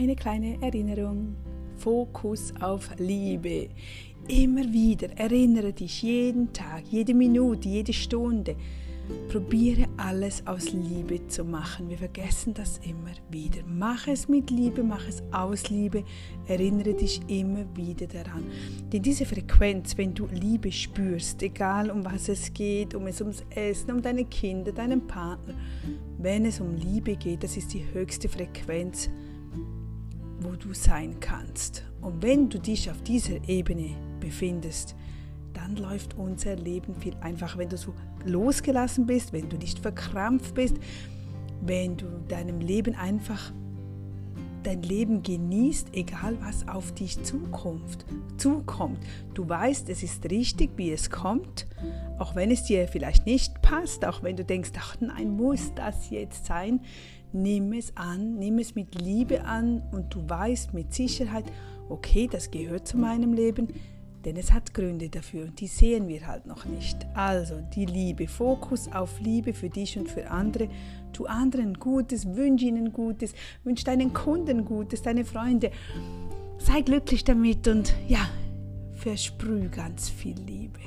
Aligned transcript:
eine 0.00 0.16
kleine 0.16 0.56
Erinnerung. 0.62 1.36
Fokus 1.76 2.54
auf 2.60 2.88
Liebe. 2.98 3.68
Immer 4.28 4.72
wieder 4.72 5.10
erinnere 5.18 5.72
dich 5.72 6.02
jeden 6.02 6.52
Tag, 6.54 6.84
jede 6.90 7.12
Minute, 7.12 7.68
jede 7.68 7.92
Stunde. 7.92 8.56
Probiere 9.28 9.86
alles 9.96 10.46
aus 10.46 10.72
Liebe 10.72 11.26
zu 11.26 11.44
machen. 11.44 11.90
Wir 11.90 11.98
vergessen 11.98 12.54
das 12.54 12.78
immer 12.78 13.12
wieder. 13.30 13.58
Mach 13.66 14.06
es 14.06 14.28
mit 14.28 14.50
Liebe, 14.50 14.82
mach 14.82 15.06
es 15.06 15.22
aus 15.32 15.68
Liebe. 15.68 16.04
Erinnere 16.46 16.94
dich 16.94 17.20
immer 17.26 17.64
wieder 17.74 18.06
daran. 18.06 18.44
Denn 18.92 19.02
diese 19.02 19.26
Frequenz, 19.26 19.98
wenn 19.98 20.14
du 20.14 20.26
Liebe 20.26 20.70
spürst, 20.72 21.42
egal 21.42 21.90
um 21.90 22.04
was 22.04 22.28
es 22.28 22.54
geht, 22.54 22.94
um 22.94 23.06
es 23.06 23.20
ums 23.20 23.44
Essen, 23.50 23.90
um 23.90 24.00
deine 24.00 24.24
Kinder, 24.24 24.72
deinen 24.72 25.06
Partner, 25.06 25.54
wenn 26.18 26.46
es 26.46 26.60
um 26.60 26.76
Liebe 26.76 27.16
geht, 27.16 27.42
das 27.42 27.56
ist 27.56 27.74
die 27.74 27.84
höchste 27.92 28.28
Frequenz, 28.28 29.10
wo 30.40 30.56
du 30.56 30.72
sein 30.74 31.20
kannst. 31.20 31.84
Und 32.00 32.22
wenn 32.22 32.48
du 32.48 32.58
dich 32.58 32.90
auf 32.90 33.02
dieser 33.02 33.48
Ebene 33.48 33.96
befindest, 34.20 34.96
dann 35.52 35.76
läuft 35.76 36.16
unser 36.16 36.56
Leben 36.56 36.94
viel 36.94 37.14
einfacher, 37.20 37.58
wenn 37.58 37.68
du 37.68 37.76
so 37.76 37.94
losgelassen 38.24 39.06
bist, 39.06 39.32
wenn 39.32 39.48
du 39.48 39.56
nicht 39.56 39.78
verkrampft 39.78 40.54
bist, 40.54 40.76
wenn 41.60 41.96
du 41.96 42.06
deinem 42.28 42.60
Leben 42.60 42.94
einfach 42.94 43.52
dein 44.62 44.82
Leben 44.82 45.22
genießt, 45.22 45.88
egal 45.94 46.36
was 46.40 46.68
auf 46.68 46.92
dich 46.92 47.22
zukommt. 47.22 48.04
zukommt. 48.36 48.98
Du 49.34 49.48
weißt, 49.48 49.88
es 49.88 50.02
ist 50.02 50.30
richtig, 50.30 50.70
wie 50.76 50.92
es 50.92 51.10
kommt, 51.10 51.66
auch 52.18 52.34
wenn 52.34 52.50
es 52.50 52.64
dir 52.64 52.88
vielleicht 52.88 53.26
nicht 53.26 53.60
passt, 53.62 54.04
auch 54.04 54.22
wenn 54.22 54.36
du 54.36 54.44
denkst, 54.44 54.70
ach 54.78 54.96
nein, 55.00 55.30
muss 55.30 55.74
das 55.74 56.10
jetzt 56.10 56.46
sein. 56.46 56.80
Nimm 57.32 57.72
es 57.72 57.96
an, 57.96 58.38
nimm 58.38 58.58
es 58.58 58.74
mit 58.74 59.00
Liebe 59.00 59.44
an 59.44 59.82
und 59.92 60.14
du 60.14 60.28
weißt 60.28 60.74
mit 60.74 60.92
Sicherheit, 60.92 61.44
okay, 61.88 62.28
das 62.30 62.50
gehört 62.50 62.88
zu 62.88 62.98
meinem 62.98 63.32
Leben, 63.32 63.68
denn 64.24 64.36
es 64.36 64.52
hat 64.52 64.74
Gründe 64.74 65.08
dafür 65.08 65.44
und 65.44 65.60
die 65.60 65.66
sehen 65.66 66.08
wir 66.08 66.26
halt 66.26 66.46
noch 66.46 66.66
nicht. 66.66 67.06
Also 67.14 67.54
die 67.74 67.86
Liebe, 67.86 68.28
Fokus 68.28 68.90
auf 68.92 69.18
Liebe 69.20 69.54
für 69.54 69.70
dich 69.70 69.98
und 69.98 70.08
für 70.10 70.30
andere. 70.30 70.68
Tu 71.12 71.24
anderen 71.24 71.74
Gutes, 71.74 72.34
wünsch 72.34 72.62
ihnen 72.62 72.92
Gutes, 72.92 73.32
wünsch 73.64 73.84
deinen 73.84 74.12
Kunden 74.12 74.64
Gutes, 74.64 75.02
deine 75.02 75.24
Freunde. 75.24 75.70
Sei 76.58 76.82
glücklich 76.82 77.24
damit 77.24 77.66
und 77.68 77.94
ja, 78.08 78.28
versprüh 78.92 79.68
ganz 79.68 80.10
viel 80.10 80.36
Liebe. 80.40 80.80